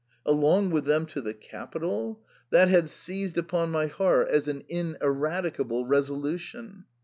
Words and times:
Along 0.25 0.71
with 0.71 0.85
them 0.85 1.05
to 1.05 1.21
the 1.21 1.35
capital! 1.35 2.21
that 2.49 2.67
had 2.69 2.89
44 2.89 2.89
THE 2.89 2.89
PERM 2.89 2.89
ATA. 2.89 3.03
seized 3.03 3.37
upon 3.37 3.69
my 3.69 3.85
heart 3.85 4.29
as 4.29 4.47
an 4.47 4.63
ineradicable 4.67 5.85
resolution. 5.85 6.85